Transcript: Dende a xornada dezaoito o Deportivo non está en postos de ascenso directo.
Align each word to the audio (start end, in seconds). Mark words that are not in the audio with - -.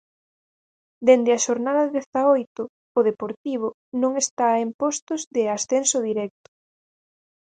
Dende 1.07 1.31
a 1.33 1.43
xornada 1.45 1.91
dezaoito 1.95 2.61
o 2.99 3.01
Deportivo 3.09 3.67
non 4.01 4.11
está 4.23 4.49
en 4.63 4.69
postos 4.81 5.21
de 5.35 5.43
ascenso 5.57 5.97
directo. 6.09 6.49